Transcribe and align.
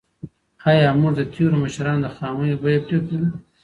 ایا 0.69 0.89
موږ 0.99 1.13
د 1.17 1.21
تېرو 1.33 1.55
مشرانو 1.63 2.03
د 2.03 2.07
خامیو 2.15 2.61
بیه 2.61 2.79
پرې 2.85 2.97
کوو؟ 3.07 3.27